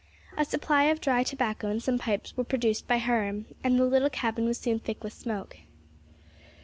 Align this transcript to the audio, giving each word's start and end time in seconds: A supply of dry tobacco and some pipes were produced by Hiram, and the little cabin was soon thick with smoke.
A 0.35 0.43
supply 0.43 0.85
of 0.85 0.99
dry 0.99 1.21
tobacco 1.21 1.67
and 1.69 1.83
some 1.83 1.99
pipes 1.99 2.35
were 2.35 2.43
produced 2.43 2.87
by 2.87 2.97
Hiram, 2.97 3.45
and 3.63 3.77
the 3.79 3.85
little 3.85 4.09
cabin 4.09 4.45
was 4.45 4.57
soon 4.57 4.79
thick 4.79 5.03
with 5.03 5.13
smoke. 5.13 5.57